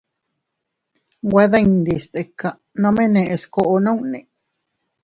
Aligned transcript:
Nwe 1.27 1.43
dindi 1.51 1.95
stika, 2.03 2.49
nome 2.81 3.03
neʼes 3.13 3.43
koʼo 3.53 3.75
nunni. 3.83 4.19